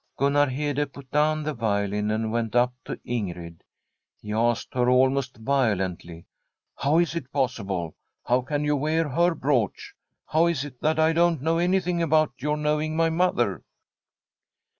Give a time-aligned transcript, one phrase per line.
[0.17, 3.61] Gunnar Hede put down the violin and went up to Ingrid.
[4.19, 7.95] He asked her almost violently:* How is it possible—
[8.27, 9.93] ^how can you wear her brooch?
[10.25, 13.61] How is it that I don't know anything about your knowing my mother?